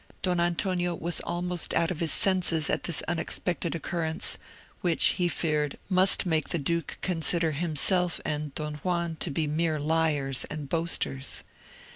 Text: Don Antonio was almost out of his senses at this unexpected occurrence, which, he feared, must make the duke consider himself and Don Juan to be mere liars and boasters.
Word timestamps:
Don 0.23 0.39
Antonio 0.39 0.95
was 0.95 1.19
almost 1.19 1.75
out 1.75 1.91
of 1.91 1.99
his 1.99 2.11
senses 2.11 2.71
at 2.71 2.85
this 2.85 3.03
unexpected 3.03 3.75
occurrence, 3.75 4.39
which, 4.79 5.05
he 5.09 5.27
feared, 5.27 5.77
must 5.89 6.25
make 6.25 6.49
the 6.49 6.57
duke 6.57 6.97
consider 7.03 7.51
himself 7.51 8.19
and 8.25 8.55
Don 8.55 8.73
Juan 8.83 9.15
to 9.17 9.29
be 9.29 9.45
mere 9.45 9.79
liars 9.79 10.43
and 10.45 10.67
boasters. 10.67 11.43